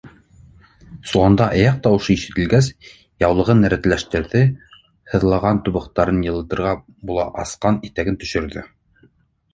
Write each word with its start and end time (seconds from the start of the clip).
Соланда 1.09 1.49
аяҡ 1.57 1.75
тауышы 1.87 2.15
ишетелгәс, 2.19 2.69
яулығын 3.25 3.61
рәтләштерҙе, 3.75 4.41
һыҙлаған 5.13 5.63
тубыҡтарын 5.69 6.25
йылытырға 6.29 6.75
була 7.11 7.31
асҡан 7.45 7.83
итәген 7.91 8.23
төшөрҙө. 8.25 8.69